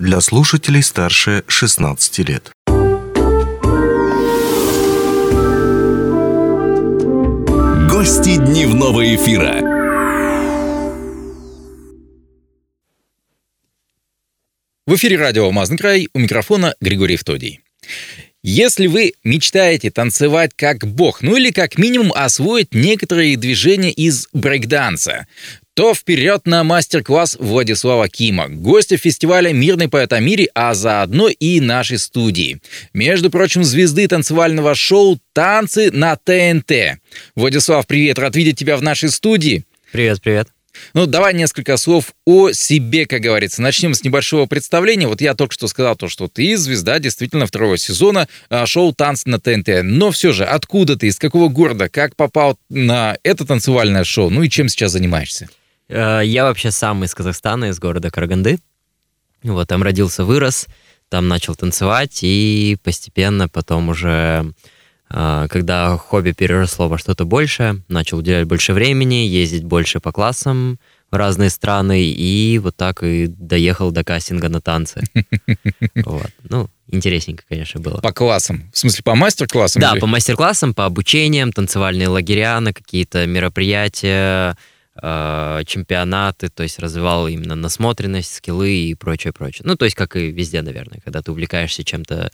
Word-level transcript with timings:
для 0.00 0.22
слушателей 0.22 0.82
старше 0.82 1.44
16 1.46 2.18
лет. 2.20 2.50
Гости 7.90 8.36
дневного 8.36 9.14
эфира. 9.14 9.60
В 14.86 14.94
эфире 14.94 15.18
радио 15.18 15.44
«Алмазный 15.44 15.76
край» 15.76 16.08
у 16.14 16.18
микрофона 16.18 16.74
Григорий 16.80 17.16
Втодий. 17.16 17.60
Если 18.42 18.86
вы 18.86 19.12
мечтаете 19.22 19.90
танцевать 19.90 20.52
как 20.56 20.86
бог, 20.86 21.20
ну 21.20 21.36
или 21.36 21.50
как 21.50 21.76
минимум 21.76 22.10
освоить 22.14 22.72
некоторые 22.72 23.36
движения 23.36 23.92
из 23.92 24.28
брейкданса, 24.32 25.26
то 25.80 25.94
вперед 25.94 26.42
на 26.44 26.62
мастер-класс 26.62 27.38
Владислава 27.40 28.06
Кима, 28.06 28.48
гостя 28.50 28.98
фестиваля 28.98 29.50
«Мирный 29.50 29.88
поэт 29.88 30.12
о 30.12 30.20
мире», 30.20 30.50
а 30.54 30.74
заодно 30.74 31.30
и 31.30 31.58
нашей 31.58 31.98
студии. 31.98 32.60
Между 32.92 33.30
прочим, 33.30 33.64
звезды 33.64 34.06
танцевального 34.06 34.74
шоу 34.74 35.18
«Танцы 35.32 35.90
на 35.90 36.16
ТНТ». 36.16 37.00
Владислав, 37.34 37.86
привет, 37.86 38.18
рад 38.18 38.36
видеть 38.36 38.58
тебя 38.58 38.76
в 38.76 38.82
нашей 38.82 39.08
студии. 39.08 39.64
Привет, 39.90 40.20
привет. 40.20 40.48
Ну, 40.92 41.06
давай 41.06 41.32
несколько 41.32 41.78
слов 41.78 42.12
о 42.26 42.52
себе, 42.52 43.06
как 43.06 43.22
говорится. 43.22 43.62
Начнем 43.62 43.94
с 43.94 44.04
небольшого 44.04 44.44
представления. 44.44 45.08
Вот 45.08 45.22
я 45.22 45.32
только 45.32 45.54
что 45.54 45.66
сказал 45.66 45.96
то, 45.96 46.08
что 46.08 46.28
ты 46.28 46.58
звезда 46.58 46.98
действительно 46.98 47.46
второго 47.46 47.78
сезона 47.78 48.28
а, 48.50 48.66
шоу 48.66 48.92
«Танцы 48.92 49.30
на 49.30 49.40
ТНТ». 49.40 49.82
Но 49.82 50.10
все 50.10 50.32
же, 50.32 50.44
откуда 50.44 50.96
ты, 50.96 51.06
из 51.06 51.18
какого 51.18 51.48
города, 51.48 51.88
как 51.88 52.16
попал 52.16 52.58
на 52.68 53.16
это 53.22 53.46
танцевальное 53.46 54.04
шоу, 54.04 54.28
ну 54.28 54.42
и 54.42 54.50
чем 54.50 54.68
сейчас 54.68 54.92
занимаешься? 54.92 55.48
Э, 55.90 56.22
я 56.24 56.44
вообще 56.44 56.70
сам 56.70 57.04
из 57.04 57.14
Казахстана, 57.14 57.66
из 57.66 57.78
города 57.78 58.10
Караганды. 58.10 58.58
Вот, 59.42 59.68
там 59.68 59.82
родился, 59.82 60.24
вырос, 60.24 60.66
там 61.08 61.28
начал 61.28 61.54
танцевать, 61.54 62.20
и 62.22 62.76
постепенно 62.82 63.48
потом 63.48 63.88
уже 63.88 64.52
а, 65.12 65.48
когда 65.48 65.96
хобби 65.96 66.30
переросло 66.30 66.88
во 66.88 66.96
что-то 66.96 67.24
большее, 67.24 67.82
начал 67.88 68.18
уделять 68.18 68.46
больше 68.46 68.72
времени, 68.72 69.26
ездить 69.26 69.64
больше 69.64 69.98
по 69.98 70.12
классам 70.12 70.78
в 71.10 71.16
разные 71.16 71.50
страны, 71.50 72.04
и 72.04 72.60
вот 72.62 72.76
так 72.76 73.02
и 73.02 73.26
доехал 73.26 73.90
до 73.90 74.04
кастинга 74.04 74.48
на 74.48 74.60
танцы. 74.60 75.02
Вот. 75.96 76.30
Ну, 76.48 76.70
интересненько, 76.88 77.42
конечно, 77.48 77.80
было. 77.80 78.00
По 78.00 78.12
классам? 78.12 78.70
В 78.72 78.78
смысле, 78.78 79.02
по 79.02 79.14
мастер-классам? 79.14 79.82
Да, 79.82 79.94
по 79.96 80.06
мастер-классам, 80.06 80.72
по 80.72 80.86
обучениям, 80.86 81.52
танцевальные 81.52 82.08
лагеря, 82.08 82.60
на 82.60 82.72
какие-то 82.72 83.26
мероприятия, 83.26 84.56
а, 85.02 85.64
чемпионаты, 85.64 86.48
то 86.48 86.62
есть 86.62 86.78
развивал 86.78 87.28
именно 87.28 87.54
насмотренность, 87.54 88.34
скиллы 88.34 88.70
и 88.70 88.94
прочее, 88.94 89.32
прочее. 89.32 89.62
Ну, 89.64 89.76
то 89.76 89.84
есть, 89.84 89.96
как 89.96 90.16
и 90.16 90.30
везде, 90.30 90.62
наверное, 90.62 91.00
когда 91.04 91.22
ты 91.22 91.30
увлекаешься 91.32 91.84
чем-то 91.84 92.30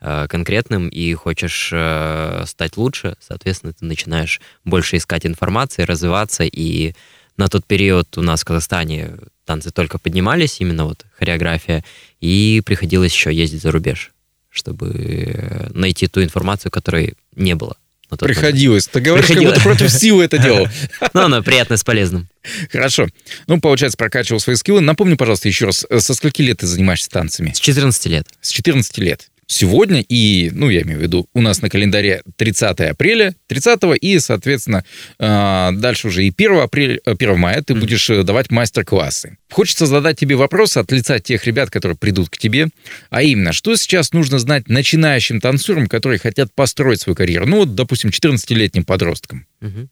Э, 0.00 0.26
конкретным 0.28 0.88
и 0.88 1.12
хочешь 1.14 1.70
э, 1.72 2.44
стать 2.46 2.76
лучше, 2.76 3.16
соответственно, 3.18 3.72
ты 3.72 3.84
начинаешь 3.84 4.40
больше 4.64 4.96
искать 4.96 5.26
информации, 5.26 5.82
развиваться. 5.82 6.44
И 6.44 6.94
на 7.36 7.48
тот 7.48 7.66
период 7.66 8.16
у 8.16 8.22
нас 8.22 8.42
в 8.42 8.44
Казахстане 8.44 9.16
танцы 9.44 9.72
только 9.72 9.98
поднимались, 9.98 10.60
именно 10.60 10.84
вот 10.84 11.04
хореография, 11.18 11.84
и 12.20 12.62
приходилось 12.64 13.12
еще 13.12 13.34
ездить 13.34 13.62
за 13.62 13.72
рубеж, 13.72 14.12
чтобы 14.50 15.68
найти 15.74 16.06
ту 16.06 16.22
информацию, 16.22 16.70
которой 16.70 17.14
не 17.34 17.56
было. 17.56 17.76
Приходилось. 18.08 18.88
Ты 18.88 19.00
говоришь, 19.00 19.26
Приходилось. 19.26 19.56
как 19.56 19.64
будто 19.64 19.76
против 19.78 19.98
силы 19.98 20.24
это 20.24 20.38
делал. 20.38 20.68
Ну, 21.14 21.20
оно 21.22 21.42
приятно 21.42 21.76
с 21.76 21.84
полезным. 21.84 22.28
Хорошо. 22.70 23.08
Ну, 23.46 23.60
получается, 23.60 23.96
прокачивал 23.96 24.40
свои 24.40 24.56
скиллы. 24.56 24.80
Напомни, 24.80 25.14
пожалуйста, 25.14 25.48
еще 25.48 25.66
раз, 25.66 25.86
со 25.98 26.14
скольки 26.14 26.42
лет 26.42 26.58
ты 26.58 26.66
занимаешься 26.66 27.10
танцами? 27.10 27.52
С 27.52 27.60
14 27.60 28.06
лет. 28.06 28.26
С 28.40 28.50
14 28.50 28.98
лет 28.98 29.28
сегодня, 29.48 30.04
и, 30.08 30.50
ну, 30.52 30.68
я 30.68 30.82
имею 30.82 31.00
в 31.00 31.02
виду, 31.02 31.28
у 31.32 31.40
нас 31.40 31.62
на 31.62 31.70
календаре 31.70 32.22
30 32.36 32.80
апреля, 32.80 33.34
30 33.48 33.80
и, 34.00 34.18
соответственно, 34.20 34.84
а, 35.18 35.72
дальше 35.72 36.08
уже 36.08 36.24
и 36.24 36.30
1, 36.30 36.60
апреля, 36.60 37.00
1 37.04 37.30
э, 37.30 37.34
мая 37.34 37.62
ты 37.62 37.74
будешь 37.74 38.08
э, 38.10 38.22
давать 38.22 38.50
мастер-классы. 38.50 39.38
Хочется 39.50 39.86
задать 39.86 40.18
тебе 40.18 40.36
вопрос 40.36 40.76
от 40.76 40.92
лица 40.92 41.18
тех 41.18 41.44
ребят, 41.46 41.70
которые 41.70 41.96
придут 41.96 42.28
к 42.28 42.36
тебе, 42.36 42.68
а 43.10 43.22
именно, 43.22 43.52
что 43.52 43.74
сейчас 43.76 44.12
нужно 44.12 44.38
знать 44.38 44.68
начинающим 44.68 45.40
танцорам, 45.40 45.88
которые 45.88 46.18
хотят 46.18 46.52
построить 46.54 47.00
свою 47.00 47.16
карьеру, 47.16 47.46
ну, 47.46 47.56
вот, 47.58 47.74
допустим, 47.74 48.10
14-летним 48.10 48.84
подросткам? 48.84 49.46
Mm-hmm. 49.62 49.88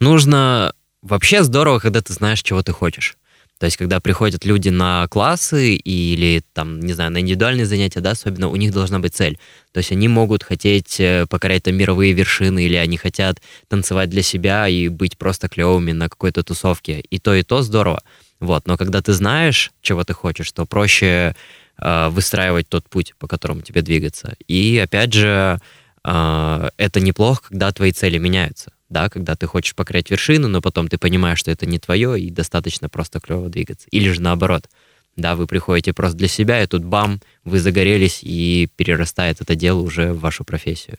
Нужно... 0.00 0.74
Вообще 1.02 1.44
здорово, 1.44 1.80
когда 1.80 2.00
ты 2.00 2.14
знаешь, 2.14 2.42
чего 2.42 2.62
ты 2.62 2.72
хочешь. 2.72 3.18
То 3.58 3.66
есть, 3.66 3.76
когда 3.76 4.00
приходят 4.00 4.44
люди 4.44 4.68
на 4.68 5.06
классы 5.08 5.76
или, 5.76 6.42
там, 6.52 6.80
не 6.80 6.92
знаю, 6.92 7.12
на 7.12 7.20
индивидуальные 7.20 7.66
занятия, 7.66 8.00
да, 8.00 8.10
особенно, 8.10 8.48
у 8.48 8.56
них 8.56 8.72
должна 8.72 8.98
быть 8.98 9.14
цель. 9.14 9.38
То 9.72 9.78
есть 9.78 9.92
они 9.92 10.08
могут 10.08 10.42
хотеть 10.42 10.98
э, 10.98 11.26
покорять 11.30 11.62
там 11.62 11.76
мировые 11.76 12.12
вершины, 12.12 12.64
или 12.64 12.74
они 12.74 12.96
хотят 12.96 13.40
танцевать 13.68 14.10
для 14.10 14.22
себя 14.22 14.68
и 14.68 14.88
быть 14.88 15.16
просто 15.16 15.48
клевыми 15.48 15.92
на 15.92 16.08
какой-то 16.08 16.42
тусовке. 16.42 17.00
И 17.00 17.18
то, 17.18 17.32
и 17.34 17.42
то 17.42 17.62
здорово. 17.62 18.02
Вот. 18.40 18.66
Но 18.66 18.76
когда 18.76 19.00
ты 19.02 19.12
знаешь, 19.12 19.70
чего 19.82 20.02
ты 20.02 20.14
хочешь, 20.14 20.50
то 20.50 20.66
проще 20.66 21.36
э, 21.78 22.08
выстраивать 22.08 22.68
тот 22.68 22.88
путь, 22.88 23.14
по 23.18 23.28
которому 23.28 23.62
тебе 23.62 23.82
двигаться. 23.82 24.36
И, 24.48 24.78
опять 24.78 25.12
же, 25.12 25.60
э, 26.04 26.68
это 26.76 27.00
неплохо, 27.00 27.44
когда 27.48 27.70
твои 27.70 27.92
цели 27.92 28.18
меняются 28.18 28.72
да, 28.94 29.10
когда 29.10 29.34
ты 29.34 29.46
хочешь 29.46 29.74
покорять 29.74 30.10
вершину, 30.10 30.46
но 30.48 30.62
потом 30.62 30.86
ты 30.88 30.98
понимаешь, 30.98 31.40
что 31.40 31.50
это 31.50 31.66
не 31.66 31.78
твое, 31.78 32.18
и 32.18 32.30
достаточно 32.30 32.88
просто 32.88 33.18
клево 33.18 33.48
двигаться. 33.48 33.88
Или 33.90 34.08
же 34.10 34.22
наоборот, 34.22 34.70
да, 35.16 35.34
вы 35.34 35.46
приходите 35.46 35.92
просто 35.92 36.16
для 36.16 36.28
себя, 36.28 36.62
и 36.62 36.66
тут 36.66 36.84
бам, 36.84 37.20
вы 37.44 37.58
загорелись, 37.58 38.20
и 38.22 38.68
перерастает 38.76 39.40
это 39.40 39.56
дело 39.56 39.80
уже 39.80 40.12
в 40.12 40.20
вашу 40.20 40.44
профессию. 40.44 40.98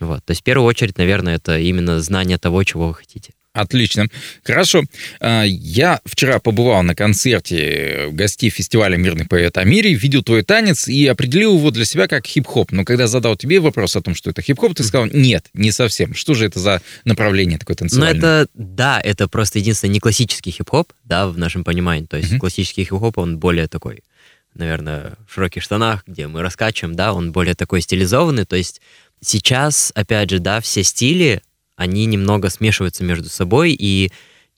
Вот. 0.00 0.24
То 0.24 0.30
есть 0.30 0.40
в 0.40 0.44
первую 0.44 0.66
очередь, 0.66 0.96
наверное, 0.96 1.36
это 1.36 1.58
именно 1.58 2.00
знание 2.00 2.38
того, 2.38 2.64
чего 2.64 2.88
вы 2.88 2.94
хотите. 2.94 3.34
Отлично. 3.52 4.06
Хорошо. 4.44 4.84
А, 5.18 5.42
я 5.44 6.00
вчера 6.04 6.38
побывал 6.38 6.84
на 6.84 6.94
концерте 6.94 8.08
гостей 8.12 8.48
фестиваля 8.48 8.96
«Мирный 8.96 9.26
поэт 9.26 9.58
о 9.58 9.64
мире», 9.64 9.92
видел 9.92 10.22
твой 10.22 10.42
танец 10.44 10.86
и 10.86 11.04
определил 11.08 11.56
его 11.56 11.72
для 11.72 11.84
себя 11.84 12.06
как 12.06 12.26
хип-хоп. 12.26 12.70
Но 12.70 12.84
когда 12.84 13.08
задал 13.08 13.36
тебе 13.36 13.58
вопрос 13.58 13.96
о 13.96 14.02
том, 14.02 14.14
что 14.14 14.30
это 14.30 14.40
хип-хоп, 14.40 14.74
ты 14.76 14.84
сказал, 14.84 15.08
нет, 15.12 15.46
не 15.52 15.72
совсем. 15.72 16.14
Что 16.14 16.34
же 16.34 16.46
это 16.46 16.60
за 16.60 16.80
направление 17.04 17.58
такое 17.58 17.76
танцевальное? 17.76 18.14
Ну, 18.14 18.18
это, 18.18 18.48
да, 18.54 19.00
это 19.02 19.26
просто 19.26 19.58
единственное 19.58 19.94
не 19.94 20.00
классический 20.00 20.52
хип-хоп, 20.52 20.92
да, 21.04 21.26
в 21.26 21.36
нашем 21.36 21.64
понимании. 21.64 22.06
То 22.06 22.18
есть 22.18 22.32
uh-huh. 22.32 22.38
классический 22.38 22.84
хип-хоп, 22.84 23.18
он 23.18 23.38
более 23.38 23.66
такой, 23.66 24.04
наверное, 24.54 25.16
в 25.28 25.34
широких 25.34 25.64
штанах, 25.64 26.04
где 26.06 26.28
мы 26.28 26.42
раскачиваем, 26.42 26.94
да, 26.94 27.12
он 27.12 27.32
более 27.32 27.56
такой 27.56 27.80
стилизованный. 27.80 28.44
То 28.44 28.54
есть 28.54 28.80
сейчас, 29.20 29.90
опять 29.96 30.30
же, 30.30 30.38
да, 30.38 30.60
все 30.60 30.84
стили, 30.84 31.42
они 31.80 32.04
немного 32.04 32.50
смешиваются 32.50 33.04
между 33.04 33.30
собой, 33.30 33.72
и 33.72 34.12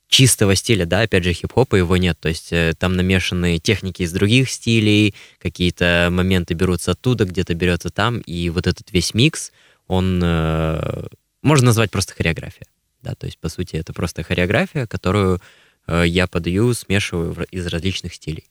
чистого 0.09 0.55
стиля, 0.55 0.85
да, 0.85 1.01
опять 1.01 1.23
же, 1.23 1.31
хип-хопа 1.31 1.77
его 1.77 1.95
нет, 1.95 2.19
то 2.19 2.27
есть 2.27 2.51
э, 2.51 2.73
там 2.77 2.97
намешаны 2.97 3.59
техники 3.59 4.01
из 4.01 4.11
других 4.11 4.49
стилей, 4.49 5.15
какие-то 5.39 6.09
моменты 6.11 6.53
берутся 6.53 6.91
оттуда, 6.91 7.23
где-то 7.23 7.53
берется 7.53 7.89
там, 7.91 8.19
и 8.19 8.49
вот 8.49 8.67
этот 8.67 8.91
весь 8.91 9.13
микс, 9.13 9.53
он 9.87 10.19
э, 10.21 11.05
можно 11.41 11.67
назвать 11.67 11.91
просто 11.91 12.13
хореография, 12.13 12.67
да, 13.01 13.15
то 13.15 13.25
есть, 13.25 13.39
по 13.39 13.47
сути, 13.47 13.77
это 13.77 13.93
просто 13.93 14.23
хореография, 14.23 14.85
которую 14.85 15.39
э, 15.87 16.03
я 16.05 16.27
подаю, 16.27 16.73
смешиваю 16.73 17.47
из 17.51 17.65
различных 17.67 18.15
стилей. 18.15 18.49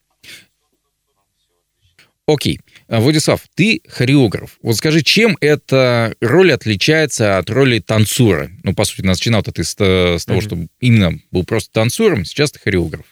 Окей. 2.26 2.60
А, 2.88 3.00
Владислав, 3.00 3.42
ты 3.54 3.82
хореограф. 3.88 4.58
Вот 4.62 4.76
скажи, 4.76 5.02
чем 5.02 5.36
эта 5.40 6.14
роль 6.20 6.52
отличается 6.52 7.38
от 7.38 7.50
роли 7.50 7.80
танцора? 7.80 8.50
Ну, 8.62 8.74
по 8.74 8.84
сути, 8.84 9.04
начинал-то 9.04 9.50
ты 9.50 9.64
с, 9.64 9.74
э, 9.78 10.18
с 10.18 10.24
того, 10.24 10.38
mm-hmm. 10.38 10.44
что 10.44 10.58
именно 10.80 11.18
был 11.32 11.44
просто 11.44 11.72
танцором, 11.72 12.24
сейчас 12.24 12.52
ты 12.52 12.60
хореограф. 12.60 13.06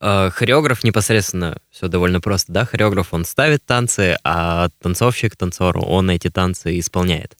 Uh, 0.00 0.30
хореограф 0.30 0.82
непосредственно 0.82 1.58
все 1.70 1.86
довольно 1.86 2.20
просто, 2.20 2.50
да, 2.50 2.64
хореограф 2.64 3.14
он 3.14 3.24
ставит 3.24 3.64
танцы, 3.64 4.18
а 4.24 4.68
танцовщик, 4.80 5.36
танцор, 5.36 5.78
он 5.78 6.10
эти 6.10 6.28
танцы 6.28 6.76
исполняет. 6.80 7.36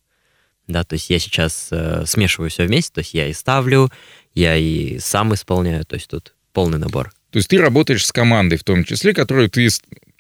Да, 0.68 0.84
то 0.84 0.94
есть 0.94 1.10
я 1.10 1.18
сейчас 1.18 1.70
uh, 1.72 2.06
смешиваю 2.06 2.50
все 2.50 2.64
вместе, 2.64 2.92
то 2.92 3.00
есть 3.00 3.14
я 3.14 3.26
и 3.26 3.32
ставлю, 3.32 3.90
я 4.34 4.56
и 4.56 5.00
сам 5.00 5.34
исполняю, 5.34 5.84
то 5.84 5.96
есть 5.96 6.08
тут 6.08 6.34
полный 6.52 6.78
набор. 6.78 7.12
То 7.32 7.38
есть 7.38 7.48
ты 7.48 7.58
работаешь 7.58 8.06
с 8.06 8.12
командой 8.12 8.58
в 8.58 8.64
том 8.64 8.84
числе, 8.84 9.12
которую 9.12 9.50
ты 9.50 9.68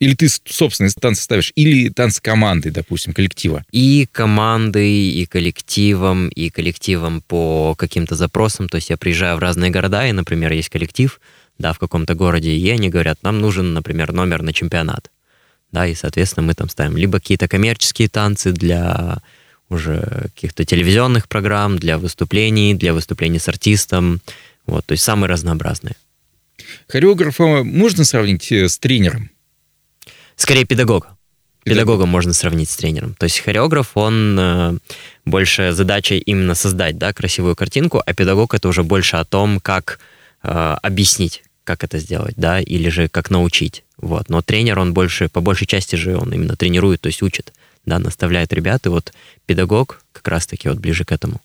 или 0.02 0.14
ты 0.14 0.28
собственные 0.28 0.90
танцы 1.00 1.22
ставишь, 1.22 1.52
или 1.54 1.88
танцы 1.88 2.20
команды, 2.20 2.72
допустим, 2.72 3.12
коллектива? 3.12 3.64
И 3.70 4.08
командой, 4.10 4.90
и 4.90 5.26
коллективом, 5.26 6.28
и 6.28 6.50
коллективом 6.50 7.20
по 7.20 7.76
каким-то 7.76 8.16
запросам. 8.16 8.68
То 8.68 8.78
есть 8.78 8.90
я 8.90 8.96
приезжаю 8.96 9.36
в 9.36 9.38
разные 9.38 9.70
города, 9.70 10.04
и, 10.04 10.10
например, 10.10 10.50
есть 10.50 10.70
коллектив, 10.70 11.20
да, 11.58 11.72
в 11.72 11.78
каком-то 11.78 12.16
городе, 12.16 12.50
и 12.50 12.68
они 12.70 12.88
говорят, 12.88 13.22
нам 13.22 13.40
нужен, 13.40 13.74
например, 13.74 14.12
номер 14.12 14.42
на 14.42 14.52
чемпионат. 14.52 15.12
Да, 15.70 15.86
и, 15.86 15.94
соответственно, 15.94 16.48
мы 16.48 16.54
там 16.54 16.68
ставим 16.68 16.96
либо 16.96 17.20
какие-то 17.20 17.46
коммерческие 17.46 18.08
танцы 18.08 18.50
для 18.50 19.18
уже 19.68 20.30
каких-то 20.34 20.64
телевизионных 20.64 21.28
программ, 21.28 21.78
для 21.78 21.96
выступлений, 21.96 22.74
для 22.74 22.92
выступлений 22.92 23.38
с 23.38 23.46
артистом. 23.46 24.20
Вот, 24.66 24.84
то 24.84 24.92
есть 24.92 25.04
самые 25.04 25.28
разнообразные. 25.28 25.94
Хореографа 26.88 27.62
можно 27.62 28.04
сравнить 28.04 28.50
э, 28.50 28.68
с 28.68 28.80
тренером? 28.80 29.30
Скорее 30.42 30.64
педагога. 30.64 31.16
Педагогом 31.62 32.08
можно 32.08 32.32
сравнить 32.32 32.68
с 32.68 32.74
тренером. 32.76 33.14
То 33.14 33.26
есть 33.26 33.38
хореограф, 33.38 33.92
он 33.94 34.36
э, 34.36 34.76
больше 35.24 35.70
задача 35.70 36.16
именно 36.16 36.56
создать 36.56 36.98
да, 36.98 37.12
красивую 37.12 37.54
картинку, 37.54 38.02
а 38.04 38.12
педагог 38.12 38.52
это 38.52 38.66
уже 38.66 38.82
больше 38.82 39.14
о 39.14 39.24
том, 39.24 39.60
как 39.60 40.00
э, 40.42 40.48
объяснить, 40.82 41.44
как 41.62 41.84
это 41.84 41.98
сделать, 41.98 42.34
да, 42.36 42.60
или 42.60 42.88
же 42.88 43.06
как 43.06 43.30
научить. 43.30 43.84
Вот. 43.98 44.28
Но 44.30 44.42
тренер, 44.42 44.80
он 44.80 44.94
больше, 44.94 45.28
по 45.28 45.40
большей 45.40 45.68
части 45.68 45.94
же 45.94 46.16
он 46.16 46.34
именно 46.34 46.56
тренирует, 46.56 47.02
то 47.02 47.06
есть 47.06 47.22
учит, 47.22 47.52
да, 47.86 48.00
наставляет 48.00 48.52
ребят, 48.52 48.84
и 48.86 48.88
вот 48.88 49.12
педагог 49.46 50.02
как 50.10 50.26
раз-таки 50.26 50.68
вот 50.68 50.78
ближе 50.78 51.04
к 51.04 51.12
этому. 51.12 51.40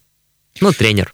Ну, 0.60 0.72
тренер, 0.72 1.12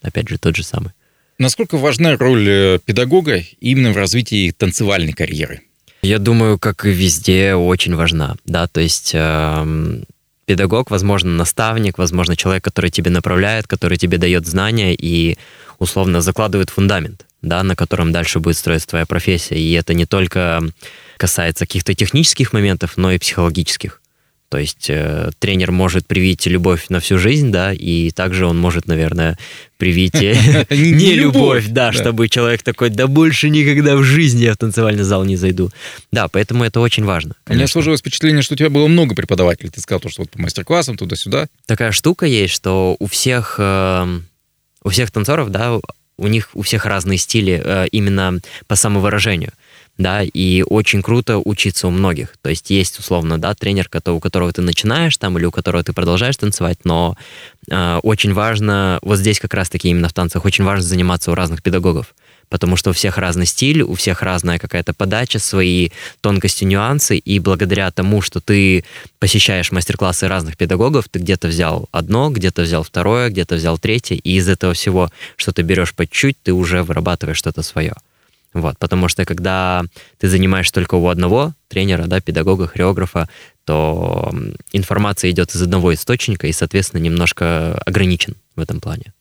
опять 0.00 0.28
же, 0.28 0.38
тот 0.38 0.54
же 0.54 0.62
самый. 0.62 0.92
Насколько 1.38 1.76
важна 1.76 2.16
роль 2.16 2.48
э, 2.48 2.78
педагога 2.84 3.42
именно 3.58 3.92
в 3.92 3.96
развитии 3.96 4.52
танцевальной 4.52 5.12
карьеры? 5.12 5.62
Я 6.06 6.20
думаю, 6.20 6.56
как 6.56 6.86
и 6.86 6.90
везде, 6.90 7.56
очень 7.56 7.96
важна, 7.96 8.36
да, 8.44 8.68
то 8.68 8.80
есть 8.80 9.10
э, 9.12 10.02
педагог, 10.44 10.92
возможно, 10.92 11.32
наставник, 11.32 11.98
возможно, 11.98 12.36
человек, 12.36 12.62
который 12.62 12.90
тебе 12.90 13.10
направляет, 13.10 13.66
который 13.66 13.98
тебе 13.98 14.16
дает 14.16 14.46
знания 14.46 14.94
и 14.94 15.36
условно 15.80 16.20
закладывает 16.20 16.70
фундамент, 16.70 17.26
да, 17.42 17.64
на 17.64 17.74
котором 17.74 18.12
дальше 18.12 18.38
будет 18.38 18.56
строиться 18.56 18.86
твоя 18.86 19.04
профессия. 19.04 19.58
И 19.58 19.72
это 19.72 19.94
не 19.94 20.06
только 20.06 20.62
касается 21.16 21.66
каких-то 21.66 21.92
технических 21.92 22.52
моментов, 22.52 22.96
но 22.96 23.10
и 23.10 23.18
психологических. 23.18 24.00
То 24.48 24.58
есть 24.58 24.86
э, 24.88 25.30
тренер 25.40 25.72
может 25.72 26.06
привить 26.06 26.46
любовь 26.46 26.86
на 26.88 27.00
всю 27.00 27.18
жизнь, 27.18 27.50
да, 27.50 27.72
и 27.72 28.10
также 28.10 28.46
он 28.46 28.58
может, 28.58 28.86
наверное, 28.86 29.36
привить 29.76 30.14
не 30.70 31.14
любовь, 31.14 31.66
да, 31.68 31.92
чтобы 31.92 32.28
человек 32.28 32.62
такой, 32.62 32.90
да 32.90 33.08
больше 33.08 33.50
никогда 33.50 33.96
в 33.96 34.04
жизни 34.04 34.44
я 34.44 34.54
в 34.54 34.56
танцевальный 34.56 35.02
зал 35.02 35.24
не 35.24 35.36
зайду. 35.36 35.70
Да, 36.12 36.28
поэтому 36.28 36.64
это 36.64 36.80
очень 36.80 37.04
важно. 37.04 37.34
У 37.48 37.54
меня 37.54 37.66
сложилось 37.66 38.00
впечатление, 38.00 38.42
что 38.42 38.54
у 38.54 38.56
тебя 38.56 38.70
было 38.70 38.86
много 38.86 39.14
преподавателей. 39.14 39.70
Ты 39.70 39.80
сказал, 39.80 40.00
что 40.08 40.22
вот 40.22 40.30
по 40.30 40.40
мастер-классам 40.40 40.96
туда-сюда. 40.96 41.48
Такая 41.66 41.90
штука 41.90 42.26
есть, 42.26 42.54
что 42.54 42.96
у 43.00 43.06
всех, 43.06 43.56
э, 43.58 44.20
у 44.84 44.88
всех 44.88 45.10
танцоров, 45.10 45.50
да, 45.50 45.80
у 46.18 46.26
них 46.28 46.50
у 46.54 46.62
всех 46.62 46.86
разные 46.86 47.18
стили 47.18 47.60
э, 47.62 47.86
именно 47.90 48.38
по 48.66 48.76
самовыражению 48.76 49.52
да, 49.98 50.22
и 50.22 50.62
очень 50.62 51.02
круто 51.02 51.38
учиться 51.38 51.88
у 51.88 51.90
многих. 51.90 52.34
То 52.42 52.50
есть 52.50 52.70
есть, 52.70 52.98
условно, 52.98 53.38
да, 53.38 53.54
тренер, 53.54 53.88
у 54.06 54.20
которого 54.20 54.52
ты 54.52 54.62
начинаешь 54.62 55.16
там 55.16 55.38
или 55.38 55.46
у 55.46 55.50
которого 55.50 55.82
ты 55.82 55.92
продолжаешь 55.92 56.36
танцевать, 56.36 56.78
но 56.84 57.16
э, 57.70 57.98
очень 58.02 58.34
важно, 58.34 58.98
вот 59.02 59.18
здесь 59.18 59.40
как 59.40 59.54
раз-таки 59.54 59.88
именно 59.88 60.08
в 60.08 60.12
танцах, 60.12 60.44
очень 60.44 60.64
важно 60.64 60.86
заниматься 60.86 61.30
у 61.30 61.34
разных 61.34 61.62
педагогов, 61.62 62.14
потому 62.50 62.76
что 62.76 62.90
у 62.90 62.92
всех 62.92 63.16
разный 63.16 63.46
стиль, 63.46 63.80
у 63.82 63.94
всех 63.94 64.22
разная 64.22 64.58
какая-то 64.58 64.92
подача, 64.92 65.38
свои 65.38 65.90
тонкости, 66.20 66.64
нюансы, 66.64 67.16
и 67.16 67.38
благодаря 67.38 67.90
тому, 67.90 68.20
что 68.20 68.40
ты 68.40 68.84
посещаешь 69.18 69.72
мастер-классы 69.72 70.28
разных 70.28 70.58
педагогов, 70.58 71.08
ты 71.10 71.20
где-то 71.20 71.48
взял 71.48 71.88
одно, 71.90 72.30
где-то 72.30 72.62
взял 72.62 72.82
второе, 72.82 73.30
где-то 73.30 73.54
взял 73.54 73.78
третье, 73.78 74.16
и 74.16 74.36
из 74.36 74.48
этого 74.48 74.74
всего, 74.74 75.10
что 75.36 75.52
ты 75.52 75.62
берешь 75.62 75.94
по 75.94 76.06
чуть, 76.06 76.36
ты 76.42 76.52
уже 76.52 76.82
вырабатываешь 76.82 77.38
что-то 77.38 77.62
свое. 77.62 77.94
Вот, 78.56 78.78
потому 78.78 79.08
что 79.08 79.26
когда 79.26 79.84
ты 80.16 80.28
занимаешься 80.28 80.72
только 80.72 80.94
у 80.94 81.08
одного 81.08 81.52
тренера, 81.68 82.06
да, 82.06 82.22
педагога, 82.22 82.66
хореографа, 82.66 83.28
то 83.66 84.34
информация 84.72 85.30
идет 85.30 85.54
из 85.54 85.60
одного 85.60 85.92
источника 85.92 86.46
и, 86.46 86.52
соответственно, 86.52 87.02
немножко 87.02 87.76
ограничен 87.84 88.34
в 88.54 88.60
этом 88.60 88.80
плане. 88.80 89.12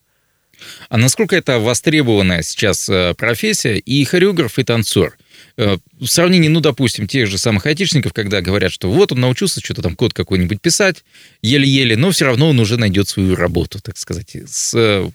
А 0.88 0.96
насколько 0.96 1.36
это 1.36 1.60
востребованная 1.60 2.44
сейчас 2.44 2.88
э, 2.88 3.14
профессия 3.18 3.78
и 3.78 4.06
хореограф, 4.06 4.58
и 4.58 4.64
танцор? 4.64 5.18
Э, 5.58 5.80
в 6.00 6.08
сравнении, 6.08 6.48
ну, 6.48 6.62
допустим, 6.62 7.06
тех 7.06 7.28
же 7.28 7.38
самых 7.38 7.66
айтишников, 7.66 8.14
когда 8.14 8.40
говорят, 8.40 8.72
что 8.72 8.90
вот 8.90 9.12
он 9.12 9.20
научился 9.20 9.60
что-то 9.60 9.82
там 9.82 9.98
код 9.98 10.14
какой-нибудь 10.14 10.62
писать, 10.62 11.04
еле-еле, 11.42 11.98
но 11.98 12.12
все 12.12 12.24
равно 12.24 12.48
он 12.48 12.60
уже 12.62 12.78
найдет 12.78 13.10
свою 13.10 13.36
работу, 13.36 13.82
так 13.82 13.98
сказать, 13.98 14.34
с 14.48 14.74
э, 14.74 15.10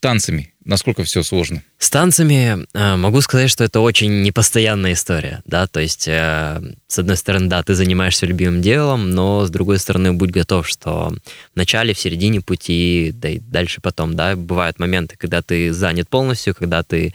танцами 0.00 0.52
насколько 0.64 1.04
все 1.04 1.22
сложно? 1.22 1.62
С 1.78 1.90
танцами 1.90 2.66
э, 2.72 2.96
могу 2.96 3.20
сказать, 3.20 3.50
что 3.50 3.64
это 3.64 3.80
очень 3.80 4.22
непостоянная 4.22 4.92
история, 4.92 5.42
да, 5.44 5.66
то 5.66 5.80
есть, 5.80 6.06
э, 6.08 6.60
с 6.86 6.98
одной 6.98 7.16
стороны, 7.16 7.48
да, 7.48 7.62
ты 7.62 7.74
занимаешься 7.74 8.26
любимым 8.26 8.62
делом, 8.62 9.10
но 9.10 9.44
с 9.44 9.50
другой 9.50 9.78
стороны, 9.78 10.12
будь 10.12 10.30
готов, 10.30 10.68
что 10.68 11.12
в 11.52 11.56
начале, 11.56 11.94
в 11.94 11.98
середине 11.98 12.40
пути, 12.40 13.12
да 13.14 13.28
и 13.30 13.38
дальше 13.38 13.80
потом, 13.80 14.14
да, 14.14 14.36
бывают 14.36 14.78
моменты, 14.78 15.16
когда 15.16 15.42
ты 15.42 15.72
занят 15.72 16.08
полностью, 16.08 16.54
когда 16.54 16.82
ты 16.82 17.14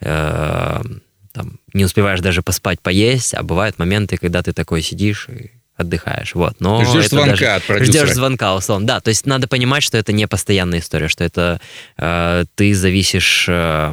э, 0.00 0.82
там, 1.32 1.60
не 1.72 1.84
успеваешь 1.84 2.20
даже 2.20 2.42
поспать, 2.42 2.80
поесть, 2.80 3.34
а 3.34 3.42
бывают 3.42 3.78
моменты, 3.78 4.16
когда 4.16 4.42
ты 4.42 4.52
такой 4.52 4.82
сидишь 4.82 5.28
и 5.28 5.50
отдыхаешь. 5.82 6.34
Вот. 6.34 6.54
Но 6.60 6.84
ждешь 6.84 7.08
звонка 7.08 7.30
даже, 7.30 7.46
от 7.46 7.62
продюсера. 7.64 8.04
Ждешь 8.04 8.14
звонка, 8.14 8.54
условно. 8.54 8.86
Да, 8.86 9.00
то 9.00 9.08
есть 9.08 9.26
надо 9.26 9.46
понимать, 9.46 9.82
что 9.82 9.98
это 9.98 10.12
не 10.12 10.26
постоянная 10.26 10.80
история, 10.80 11.08
что 11.08 11.24
это 11.24 11.60
э, 11.98 12.44
ты 12.54 12.74
зависишь 12.74 13.46
э, 13.48 13.92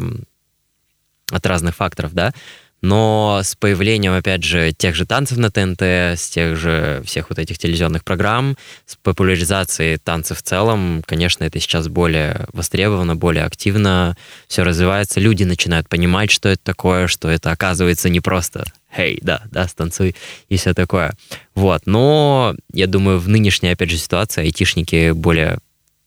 от 1.31 1.45
разных 1.45 1.75
факторов, 1.75 2.13
да. 2.13 2.33
Но 2.81 3.41
с 3.43 3.55
появлением, 3.55 4.13
опять 4.13 4.43
же, 4.43 4.71
тех 4.71 4.95
же 4.95 5.05
танцев 5.05 5.37
на 5.37 5.51
ТНТ, 5.51 5.81
с 5.81 6.29
тех 6.29 6.55
же 6.55 7.01
всех 7.05 7.29
вот 7.29 7.37
этих 7.37 7.57
телевизионных 7.57 8.05
программ, 8.05 8.55
с 8.85 8.95
популяризацией 8.95 9.97
танцев 9.97 10.37
в 10.37 10.41
целом, 10.41 11.03
конечно, 11.05 11.43
это 11.43 11.59
сейчас 11.59 11.89
более 11.89 12.47
востребовано, 12.53 13.17
более 13.17 13.43
активно 13.43 14.15
все 14.47 14.63
развивается. 14.63 15.19
Люди 15.19 15.43
начинают 15.43 15.89
понимать, 15.89 16.31
что 16.31 16.47
это 16.47 16.63
такое, 16.63 17.07
что 17.07 17.27
это 17.27 17.51
оказывается 17.51 18.07
не 18.07 18.21
просто 18.21 18.63
«Хей, 18.95 19.19
да, 19.21 19.43
да, 19.51 19.67
станцуй» 19.67 20.15
и 20.47 20.57
все 20.57 20.73
такое. 20.73 21.13
Вот, 21.55 21.83
но 21.85 22.55
я 22.73 22.87
думаю, 22.87 23.19
в 23.19 23.27
нынешней, 23.27 23.69
опять 23.69 23.89
же, 23.89 23.97
ситуации 23.97 24.41
айтишники 24.41 25.11
более 25.11 25.59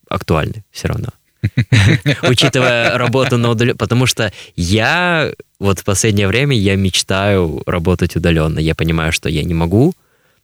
актуальны 0.08 0.64
все 0.70 0.88
равно. 0.88 1.08
Учитывая 2.22 2.96
работу 2.96 3.36
на 3.36 3.50
удаленно. 3.50 3.76
Потому 3.76 4.06
что 4.06 4.32
я 4.56 5.32
вот 5.58 5.80
в 5.80 5.84
последнее 5.84 6.28
время 6.28 6.56
я 6.56 6.76
мечтаю 6.76 7.62
работать 7.66 8.16
удаленно. 8.16 8.58
Я 8.58 8.74
понимаю, 8.74 9.12
что 9.12 9.28
я 9.28 9.42
не 9.42 9.54
могу, 9.54 9.94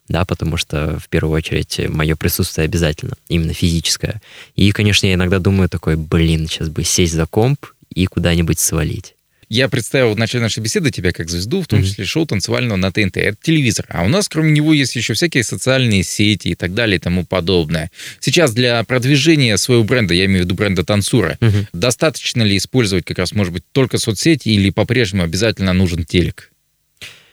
да, 0.08 0.24
потому 0.24 0.56
что 0.56 0.98
в 0.98 1.08
первую 1.08 1.36
очередь 1.36 1.88
мое 1.88 2.16
присутствие 2.16 2.64
обязательно, 2.64 3.14
именно 3.28 3.52
физическое. 3.52 4.20
И, 4.56 4.72
конечно, 4.72 5.06
я 5.06 5.14
иногда 5.14 5.38
думаю 5.38 5.68
такой, 5.68 5.96
блин, 5.96 6.46
сейчас 6.48 6.68
бы 6.68 6.82
сесть 6.82 7.14
за 7.14 7.26
комп 7.26 7.66
и 7.94 8.06
куда-нибудь 8.06 8.58
свалить. 8.58 9.14
Я 9.48 9.68
представил 9.68 10.12
в 10.12 10.18
начале 10.18 10.42
нашей 10.42 10.60
беседы 10.60 10.90
тебя 10.90 11.12
как 11.12 11.30
звезду, 11.30 11.62
в 11.62 11.66
том 11.66 11.82
числе 11.82 12.04
шоу 12.04 12.26
танцевального 12.26 12.76
на 12.76 12.92
ТНТ. 12.92 13.16
Это 13.16 13.38
телевизор. 13.42 13.86
А 13.88 14.04
у 14.04 14.08
нас, 14.08 14.28
кроме 14.28 14.52
него, 14.52 14.74
есть 14.74 14.94
еще 14.94 15.14
всякие 15.14 15.42
социальные 15.42 16.02
сети 16.02 16.48
и 16.48 16.54
так 16.54 16.74
далее 16.74 16.96
и 16.96 17.00
тому 17.00 17.24
подобное. 17.24 17.90
Сейчас 18.20 18.52
для 18.52 18.82
продвижения 18.84 19.56
своего 19.56 19.84
бренда, 19.84 20.14
я 20.14 20.26
имею 20.26 20.42
в 20.42 20.44
виду 20.44 20.54
бренда 20.54 20.84
Танцура, 20.84 21.38
достаточно 21.72 22.42
ли 22.42 22.56
использовать 22.56 23.04
как 23.04 23.18
раз, 23.18 23.32
может 23.32 23.52
быть, 23.52 23.64
только 23.72 23.98
соцсети 23.98 24.48
или 24.50 24.70
по-прежнему 24.70 25.24
обязательно 25.24 25.72
нужен 25.72 26.04
телек? 26.04 26.50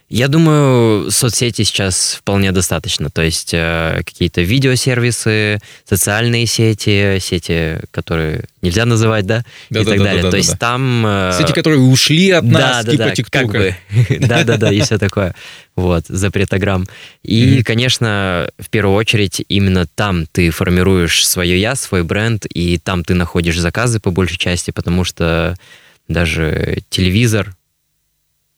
Я 0.08 0.28
думаю, 0.28 1.10
соцсети 1.10 1.64
сейчас 1.64 2.18
вполне 2.20 2.52
достаточно. 2.52 3.10
То 3.10 3.24
есть 3.24 3.54
э, 3.54 4.02
какие-то 4.06 4.42
видеосервисы, 4.42 5.60
социальные 5.84 6.46
сети, 6.46 7.18
сети, 7.20 7.80
которые 7.90 8.44
нельзя 8.62 8.86
называть, 8.86 9.26
да, 9.26 9.44
да 9.72 9.82
и 9.82 9.84
да, 9.84 9.90
так 9.90 9.98
да, 9.98 10.04
далее. 10.04 10.22
Да, 10.22 10.28
да, 10.28 10.32
То 10.32 10.38
есть 10.38 10.52
да. 10.52 10.58
там... 10.58 11.06
Э, 11.08 11.34
сети, 11.36 11.54
которые 11.54 11.80
ушли 11.80 12.30
от 12.30 12.44
нас, 12.44 12.86
да, 12.86 12.92
типа 12.92 13.04
да, 13.04 13.12
ТикТока. 13.16 13.48
Как 13.48 13.52
бы. 13.52 13.76
Да-да-да, 14.28 14.72
и 14.72 14.80
все 14.82 15.00
такое. 15.00 15.34
Вот, 15.76 16.06
запретограмм. 16.08 16.86
И, 17.24 17.64
конечно, 17.64 18.50
в 18.60 18.70
первую 18.70 18.96
очередь, 18.96 19.44
именно 19.50 19.88
там 19.88 20.28
ты 20.28 20.52
формируешь 20.52 21.28
свое 21.28 21.60
я, 21.60 21.76
свой 21.76 22.04
бренд, 22.04 22.46
и 22.46 22.78
там 22.78 23.04
ты 23.04 23.16
находишь 23.16 23.60
заказы 23.60 24.00
по 24.00 24.12
большей 24.12 24.38
части, 24.38 24.70
потому 24.70 25.04
что 25.04 25.56
даже 26.08 26.78
телевизор, 26.90 27.56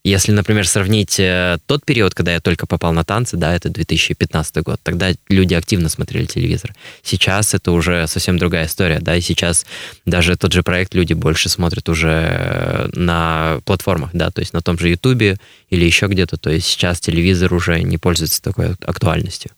если, 0.08 0.32
например, 0.32 0.68
сравнить 0.68 1.20
э, 1.20 1.58
тот 1.66 1.84
период, 1.84 2.16
когда 2.16 2.34
я 2.34 2.40
только 2.40 2.66
попал 2.66 2.94
на 2.94 3.04
танцы, 3.04 3.36
да, 3.36 3.54
это 3.54 3.70
2015 3.70 4.58
год, 4.64 4.80
тогда 4.82 5.12
люди 5.28 5.54
активно 5.54 5.90
смотрели 5.90 6.26
телевизор. 6.26 6.74
Сейчас 7.04 7.54
это 7.54 7.72
уже 7.72 8.08
совсем 8.08 8.38
другая 8.38 8.68
история, 8.68 9.00
да, 9.02 9.16
и 9.16 9.22
сейчас 9.22 9.66
даже 10.06 10.38
тот 10.38 10.54
же 10.54 10.64
проект 10.64 10.94
люди 10.94 11.14
больше 11.14 11.50
смотрят 11.50 11.90
уже 11.90 12.10
э, 12.10 12.90
на 12.94 13.60
платформах, 13.66 14.12
да, 14.14 14.32
то 14.32 14.40
есть 14.40 14.54
на 14.54 14.62
том 14.62 14.80
же 14.80 14.90
Ютубе 14.90 15.38
или 15.70 15.84
еще 15.84 16.08
где-то, 16.08 16.38
то 16.38 16.50
есть 16.50 16.68
сейчас 16.68 17.02
телевизор 17.02 17.54
уже 17.54 17.82
не 17.82 17.98
пользуется 17.98 18.42
такой 18.42 18.76
актуальностью. 18.86 19.52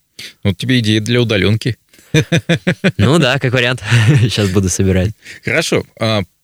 Вот 0.44 0.58
тебе 0.58 0.80
идея 0.80 1.00
для 1.00 1.22
удаленки. 1.22 1.78
Ну 2.98 3.20
да, 3.20 3.38
как 3.38 3.54
вариант. 3.54 3.84
Сейчас 4.22 4.50
буду 4.50 4.68
собирать. 4.68 5.12
Хорошо. 5.46 5.86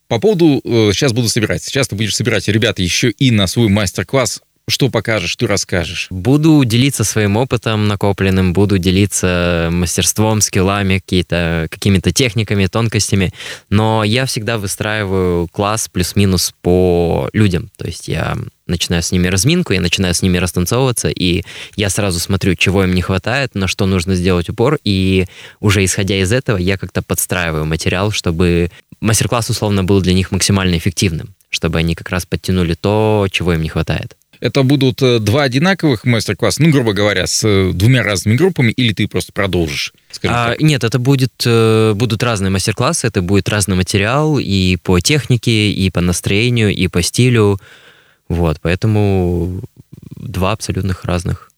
По 0.08 0.20
поводу, 0.20 0.62
сейчас 0.94 1.12
э, 1.12 1.16
буду 1.16 1.30
собирать. 1.30 1.64
Сейчас 1.64 1.88
ты 1.88 1.96
будешь 1.96 2.16
собирать, 2.16 2.48
ребята, 2.48 2.82
еще 2.82 3.10
и 3.10 3.32
на 3.32 3.48
свой 3.48 3.70
мастер-класс 3.70 4.42
Что 4.68 4.90
покажешь, 4.90 5.30
что 5.30 5.46
расскажешь? 5.46 6.08
Буду 6.10 6.64
делиться 6.66 7.04
своим 7.04 7.38
опытом 7.38 7.88
накопленным, 7.88 8.52
буду 8.52 8.80
делиться 8.80 9.70
мастерством, 9.72 10.42
скиллами, 10.42 10.98
какие-то, 10.98 11.68
какими-то 11.70 12.12
техниками, 12.12 12.66
тонкостями. 12.66 13.32
Но 13.70 14.04
я 14.04 14.26
всегда 14.26 14.58
выстраиваю 14.58 15.48
класс 15.50 15.88
плюс-минус 15.88 16.56
по 16.64 17.30
людям. 17.32 17.70
То 17.78 17.86
есть 17.86 18.08
я 18.08 18.36
начинаю 18.66 19.04
с 19.04 19.12
ними 19.12 19.28
разминку, 19.28 19.74
я 19.74 19.82
начинаю 19.82 20.16
с 20.16 20.24
ними 20.24 20.40
растанцовываться, 20.40 21.10
и 21.10 21.44
я 21.76 21.92
сразу 21.92 22.20
смотрю, 22.20 22.56
чего 22.56 22.84
им 22.84 22.96
не 22.96 23.04
хватает, 23.04 23.54
на 23.54 23.68
что 23.68 23.86
нужно 23.86 24.16
сделать 24.16 24.50
упор, 24.50 24.80
и 24.84 25.28
уже 25.60 25.86
исходя 25.86 26.20
из 26.20 26.32
этого 26.32 26.58
я 26.58 26.80
как-то 26.80 27.04
подстраиваю 27.04 27.66
материал, 27.66 28.10
чтобы 28.10 28.72
мастер-класс 29.00 29.52
условно 29.52 29.84
был 29.84 30.02
для 30.02 30.14
них 30.14 30.32
максимально 30.32 30.76
эффективным, 30.80 31.36
чтобы 31.50 31.78
они 31.78 31.94
как 31.94 32.10
раз 32.10 32.26
подтянули 32.26 32.74
то, 32.74 33.28
чего 33.30 33.54
им 33.54 33.62
не 33.62 33.70
хватает. 33.70 34.16
Это 34.46 34.62
будут 34.62 35.02
э, 35.02 35.18
два 35.18 35.42
одинаковых 35.42 36.06
мастер-класса, 36.06 36.62
ну, 36.62 36.70
грубо 36.70 36.94
говоря, 36.94 37.26
с 37.26 37.44
э, 37.44 37.72
двумя 37.74 38.04
разными 38.04 38.36
группами, 38.36 38.72
или 38.72 38.94
ты 38.94 39.08
просто 39.08 39.34
продолжишь? 39.34 39.92
А, 40.24 40.54
нет, 40.60 40.84
это 40.84 41.00
будет, 41.00 41.34
э, 41.48 41.94
будут 41.96 42.22
разные 42.22 42.52
мастер-классы, 42.52 43.08
это 43.08 43.24
будет 43.24 43.50
разный 43.50 43.76
материал 43.76 44.38
и 44.38 44.78
по 44.84 45.00
технике, 45.00 45.72
и 45.72 45.90
по 45.90 46.00
настроению, 46.00 46.70
и 46.76 46.88
по 46.88 47.02
стилю. 47.02 47.60
Вот, 48.30 48.60
поэтому 48.62 49.64
два 50.16 50.52
абсолютно 50.52 50.96
разных 51.02 51.50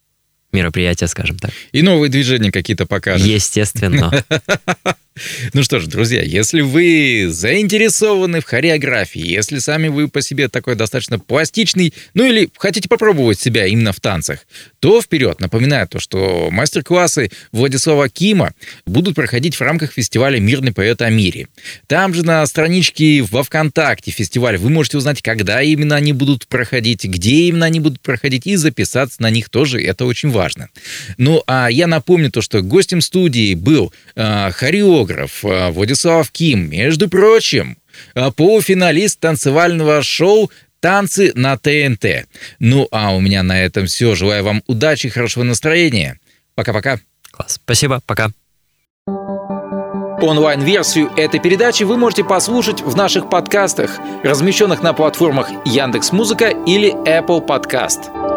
мероприятия, 0.53 1.07
скажем 1.07 1.37
так. 1.39 1.51
И 1.73 1.81
новые 1.81 2.09
движения 2.09 2.53
какие-то 2.53 2.85
покажешь. 2.85 3.27
Естественно. 3.27 4.13
Ну 5.53 5.63
что 5.63 5.79
ж, 5.79 5.87
друзья, 5.87 6.21
если 6.21 6.61
вы 6.61 7.27
заинтересованы 7.29 8.41
в 8.41 8.45
хореографии, 8.45 9.25
если 9.25 9.59
сами 9.59 9.87
вы 9.87 10.07
по 10.07 10.21
себе 10.21 10.47
такой 10.49 10.75
достаточно 10.75 11.19
пластичный, 11.19 11.93
ну 12.13 12.25
или 12.25 12.49
хотите 12.57 12.89
попробовать 12.89 13.39
себя 13.39 13.65
именно 13.65 13.93
в 13.93 13.99
танцах, 13.99 14.39
то 14.79 15.01
вперед. 15.01 15.39
Напоминаю 15.39 15.87
то, 15.87 15.99
что 15.99 16.49
мастер-классы 16.51 17.31
Владислава 17.51 18.09
Кима 18.09 18.53
будут 18.85 19.15
проходить 19.15 19.55
в 19.55 19.61
рамках 19.61 19.93
фестиваля 19.93 20.39
«Мирный 20.39 20.73
поэт 20.73 21.01
о 21.01 21.09
мире». 21.09 21.47
Там 21.87 22.13
же 22.13 22.23
на 22.23 22.45
страничке 22.45 23.21
во 23.21 23.43
ВКонтакте 23.43 24.11
фестиваль 24.11 24.57
вы 24.57 24.69
можете 24.69 24.97
узнать, 24.97 25.21
когда 25.21 25.61
именно 25.61 25.95
они 25.95 26.13
будут 26.13 26.47
проходить, 26.47 27.05
где 27.05 27.47
именно 27.47 27.65
они 27.65 27.79
будут 27.79 28.01
проходить, 28.01 28.47
и 28.47 28.55
записаться 28.55 29.21
на 29.21 29.29
них 29.29 29.49
тоже, 29.49 29.81
это 29.81 30.05
очень 30.05 30.29
важно. 30.29 30.69
Ну, 31.17 31.43
а 31.47 31.69
я 31.69 31.87
напомню 31.87 32.31
то, 32.31 32.41
что 32.41 32.61
гостем 32.61 33.01
студии 33.01 33.55
был 33.55 33.93
э, 34.15 34.51
хореограф, 34.51 35.06
хореограф 35.07 35.45
э, 35.45 35.71
Владислав 35.71 36.29
Ким, 36.31 36.69
между 36.69 37.09
прочим, 37.09 37.77
э, 38.15 38.31
полуфиналист 38.31 39.19
танцевального 39.19 40.01
шоу 40.01 40.51
«Танцы 40.79 41.31
на 41.35 41.57
ТНТ». 41.57 42.27
Ну, 42.59 42.87
а 42.91 43.15
у 43.15 43.19
меня 43.19 43.43
на 43.43 43.63
этом 43.63 43.87
все. 43.87 44.15
Желаю 44.15 44.43
вам 44.43 44.63
удачи, 44.67 45.09
хорошего 45.09 45.43
настроения. 45.43 46.19
Пока-пока. 46.55 46.99
Класс. 47.31 47.59
Спасибо. 47.63 48.01
Пока. 48.05 48.31
Онлайн-версию 50.19 51.11
этой 51.15 51.39
передачи 51.39 51.83
вы 51.83 51.95
можете 51.97 52.23
послушать 52.23 52.81
в 52.81 52.95
наших 52.95 53.29
подкастах, 53.29 53.99
размещенных 54.23 54.81
на 54.81 54.93
платформах 54.93 55.49
Яндекс.Музыка 55.65 56.49
или 56.65 56.91
Apple 57.07 57.45
Podcast. 57.45 58.36